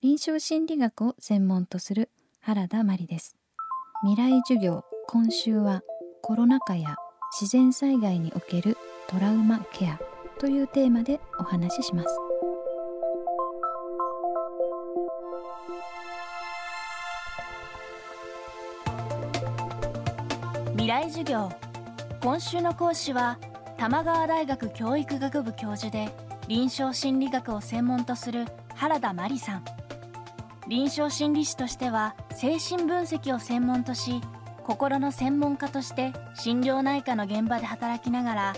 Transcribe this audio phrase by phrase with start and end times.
[0.00, 2.08] 臨床心理学を専門とする
[2.38, 3.36] 原田真理です。
[4.02, 5.82] 未来授業今週は
[6.22, 6.94] コロナ禍や
[7.32, 8.76] 自然災害における
[9.08, 9.98] トラウマケア
[10.38, 12.08] というテーマでお話しします。
[20.74, 21.50] 未来授業
[22.22, 23.36] 今週の講師は
[23.76, 26.08] 玉川大学教育学部教授で
[26.46, 28.46] 臨床心理学を専門とする
[28.76, 29.64] 原田真理さん。
[30.68, 34.20] 臨床心理士としては精神分析を専門とし
[34.64, 38.54] 心の専門家として心療内科の現場で働きながら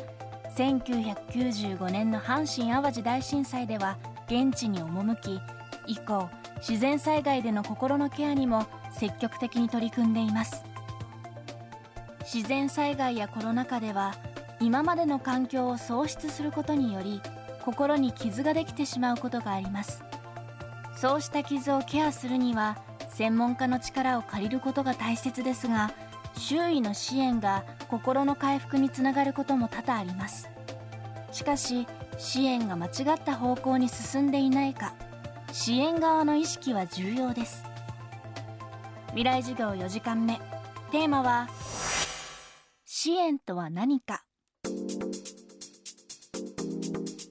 [0.56, 5.40] 1995年の阪神・淡路大震災では現地に赴き
[5.86, 10.64] 以降自然災害での心のケアにも積極的に取り組んでいます
[12.22, 14.14] 自然災害やコロナ禍では
[14.60, 17.22] 今までの環境を喪失することにより
[17.64, 20.02] 心に傷ができてしまうことがあります
[21.00, 22.76] そうした傷をケアするには
[23.08, 25.90] 専門家の力を借りることが大切ですが
[26.36, 30.50] 周囲の支援が心の回復につながることも多々あります。
[31.32, 31.86] しかし
[32.18, 32.92] 支援が間違っ
[33.24, 34.94] た方向に進んでいないか
[35.52, 37.64] 支援側の意識は重要です。
[39.08, 40.38] 未来授業4時間目。
[40.92, 41.48] テーマは
[42.84, 44.22] 支援とは何か。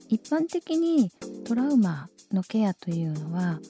[0.08, 1.12] 一般的に
[1.46, 3.60] トラウマのケアというのは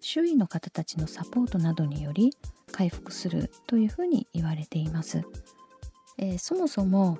[0.00, 2.30] 周囲の方たちのサポートなどにより
[2.72, 5.24] 回復するというふうに言われています、
[6.18, 7.18] えー、そもそも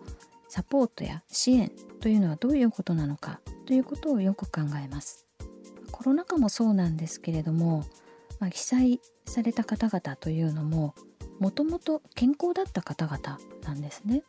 [0.49, 1.71] サポートや支援
[2.01, 5.27] というのはどういうことなのかということをよく考えます。
[5.93, 7.85] コロナ禍もそうなんですけれども、
[8.41, 10.95] まあ、被災された方々というのも
[11.39, 14.23] もともと健康だった方々なんですね。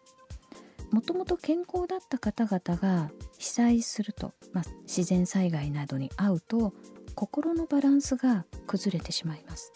[0.92, 6.74] もともと健康だった方々が被災すると、まあ、自然災害などに遭うと
[7.16, 9.72] 心のバランスが崩れてしまいます。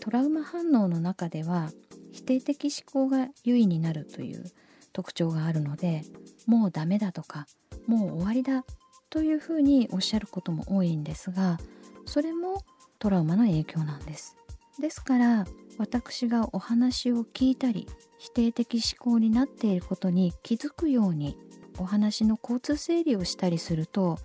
[0.00, 1.70] トラウマ反応の中では
[2.10, 4.44] 否定的思考が優位になるという
[4.92, 6.02] 特徴があるので
[6.46, 7.46] もうダメだとか
[7.86, 8.64] もう終わりだ
[9.10, 11.58] というふうにおっしゃることも多いんですが
[12.04, 12.64] それも
[12.98, 14.36] トラウマの影響なんです。
[14.80, 15.44] ですから
[15.78, 17.86] 私がお話を聞いたり
[18.18, 21.36] 否定的思考になっていることに気づくように
[21.78, 24.18] お話の交通整理をしたりすると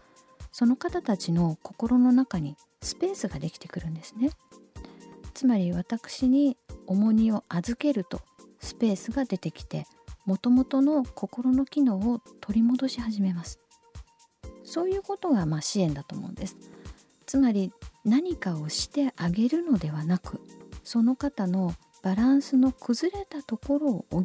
[0.51, 4.29] その方たちの心の中にスペースができてくるんですね。
[5.33, 8.21] つまり私に重荷を預けると
[8.59, 9.85] スペースが出てきて
[10.25, 13.59] もともとの心の機能を取り戻し始めます。
[14.63, 16.57] そういうことがまあ支援だと思うんです。
[17.25, 17.71] つまり
[18.07, 20.41] 何かをしてあげるのではなく
[20.84, 24.23] その方のバランスの崩れたところを補う。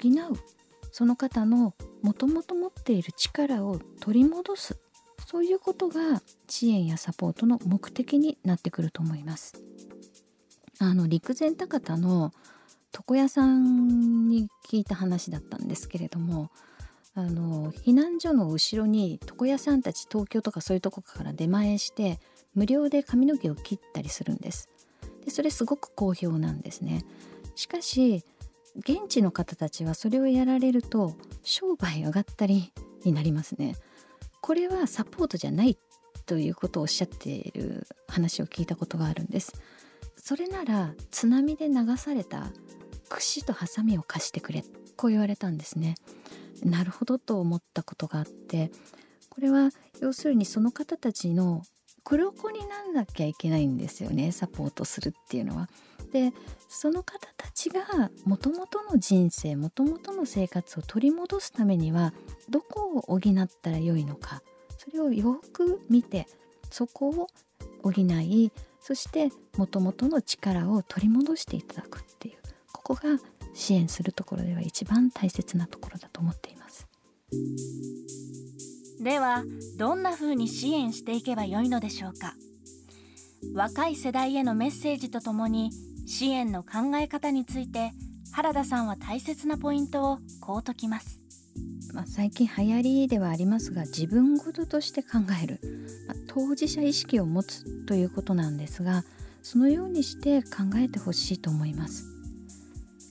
[0.93, 4.78] その方のもともと持っている力を取り戻す。
[5.26, 9.54] そういうことが支援やサポートの目的になってくると思います。
[10.78, 12.32] あの陸前高田の
[12.94, 16.50] 床屋さんに聞いた話だったんですけれども
[17.14, 22.20] あの避難所の後ろに床屋さんたち東京とかそういうとこから出前して
[22.54, 24.68] 無料で髪の毛を切ったりするんです。
[25.24, 27.04] でそれすごく好評なんですね。
[27.54, 28.24] しかし
[28.76, 32.72] 現地の方たちはそれをやられると商売上がったり
[33.04, 33.76] になりますね。
[34.40, 35.78] これはサポートじゃない
[36.26, 39.54] ということをおっしゃっている話を聞いたことがあるんです。
[40.16, 42.50] それなら津波で流された
[43.08, 44.64] 串とハサミを貸してくれ
[44.96, 45.96] こう言われたんですね。
[46.62, 48.70] なるほどと思ったことがあって
[49.28, 49.70] これは
[50.00, 51.62] 要するにその方たちの
[52.04, 55.68] 黒子になんなきゃいけないんですよねサポートするっていうのは。
[56.12, 56.32] で
[56.68, 62.12] その方たちがもともとの人生もともとの生活を取り戻すためには
[62.50, 64.42] どこを補ったらよいのか
[64.76, 66.26] それをよく見て
[66.70, 67.28] そこを
[67.82, 72.34] 補いそしてもともとの力を取り戻していただくっていう
[72.72, 73.19] ここが
[73.54, 76.86] 支援するところでは一番大切なところだと思っています。
[79.00, 79.42] では
[79.78, 82.34] どんな風に支援していけばよいのでしょうか？
[83.54, 85.70] 若い世代へのメッセージとともに
[86.06, 87.93] 支援の考え方について
[88.32, 91.19] 原田さんは大切なポイントをこう説きます、
[91.93, 95.61] まあ、最近流行りではありますが自分事として考える、
[96.06, 99.05] まあ、当事者意識を持つということなんですが
[99.43, 102.06] そのようにして考えてほしいと思います。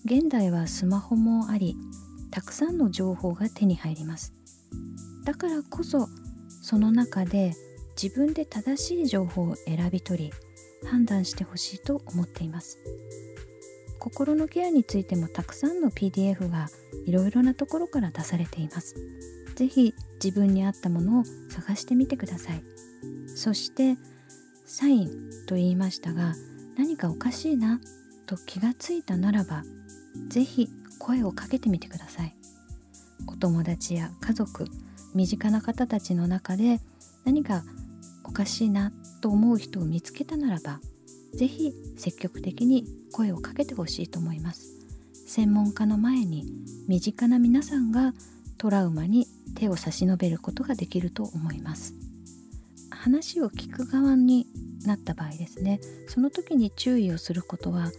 [0.05, 1.75] 現代はスマホもあり
[2.31, 4.33] たくさんの情報が手に入ります。
[5.31, 6.09] だからこそ
[6.61, 7.53] その中で
[8.01, 10.31] 自分で正しい情報を選び取り
[10.89, 12.79] 判断してほしいと思っています。
[13.97, 16.67] 心のケアについてもたくさんの PDF が
[17.05, 18.95] いろいろなところから出されています。
[19.55, 22.61] 是非自分に合ったものを探してみてください。
[23.33, 23.95] そして
[24.65, 25.09] サイン
[25.47, 26.33] と言いましたが
[26.77, 27.79] 何かおかしいな
[28.25, 29.63] と気がついたならば
[30.27, 30.67] 是非
[30.99, 32.40] 声をかけてみてください。
[33.31, 34.67] お友達や家族
[35.13, 36.79] 身近な方たちの中で
[37.25, 37.63] 何か
[38.23, 38.91] おかしいな
[39.21, 40.79] と思う人を見つけたならば
[41.33, 44.81] 是非積極的に声をかけてほしいと思います。
[45.25, 46.45] 専門家の前に
[46.87, 48.13] 身近な皆さんが
[48.57, 51.93] トラウマに手を差し伸べることができると思います。
[52.89, 54.45] 話を聞く側に
[54.85, 55.79] なった場合ですね。
[56.07, 57.91] その時に注意をすることは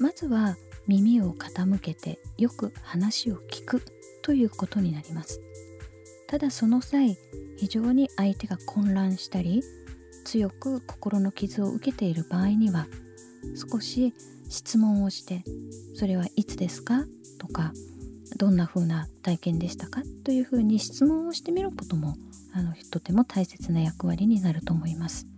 [0.00, 0.56] まずは
[0.90, 3.80] 耳を傾けてよく話を聞く
[4.22, 5.40] ということになります
[6.26, 7.16] ただその際
[7.56, 9.62] 非常に相手が混乱したり
[10.24, 12.88] 強く心の傷を受けている場合には
[13.70, 14.12] 少し
[14.48, 15.44] 質問をして
[15.94, 17.04] 「それはいつですか?」
[17.38, 17.72] とか
[18.36, 22.16] 「どんな風な体験でしたか?」というふうに質問をしてみることも
[22.52, 25.28] あのとても大切な役割になると思います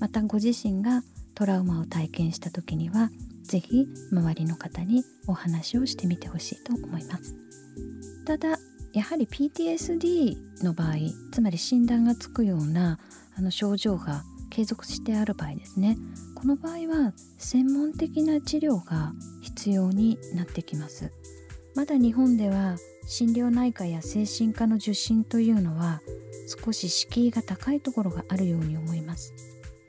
[0.00, 1.04] またご自身が
[1.36, 3.08] トラウマを体験した時には
[3.50, 7.34] 是非周りの方にお話をしてみてほしいと思います。
[8.24, 8.58] ただ
[8.92, 10.94] やはり PTSD の場合
[11.32, 12.98] つまり診断がつくような
[13.36, 15.96] あの症状が継続してある場合ですね。
[16.36, 19.12] この場合は専門的な治療が
[19.42, 21.10] 必要になってきます。
[21.74, 22.76] まだ日本では
[23.06, 26.00] 心療内科や精神科の受診というのは
[26.64, 29.32] 少し敷居が高いところがあるように思います。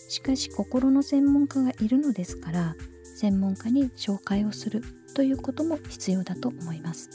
[0.10, 2.76] しかし心の専門家がいるのですから
[3.22, 4.82] 専門家に紹介をする
[5.16, 7.08] ということも必要だと思います。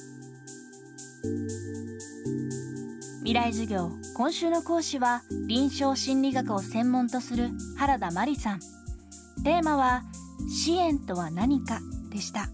[3.25, 8.61] 未来授業今週の講師は臨床心理学を専門とする原田真理さん。
[9.43, 10.05] テーマは
[10.49, 11.81] 支援とは何か
[12.13, 12.51] でした。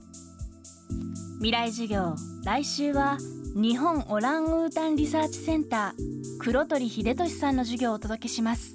[1.36, 2.14] 未来授業
[2.46, 3.18] 来週は
[3.54, 8.74] 日本オランウータンリサーチセンター黒鳥秀俊さんの授業をお届けします。